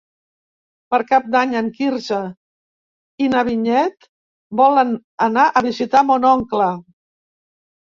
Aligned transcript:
Per 0.93 0.99
Cap 1.09 1.27
d'Any 1.35 1.53
en 1.59 1.69
Quirze 1.75 2.21
i 3.25 3.29
na 3.35 3.45
Vinyet 3.51 4.09
volen 4.65 4.97
anar 5.29 5.47
a 5.49 5.65
visitar 5.71 6.05
mon 6.11 6.29
oncle. 6.35 6.73